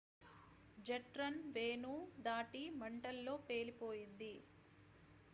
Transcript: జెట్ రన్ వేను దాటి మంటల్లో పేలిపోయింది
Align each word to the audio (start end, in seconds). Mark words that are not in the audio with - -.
జెట్ 0.77 1.17
రన్ 1.17 1.37
వేను 1.55 1.91
దాటి 2.19 2.63
మంటల్లో 2.79 3.35
పేలిపోయింది 3.47 4.33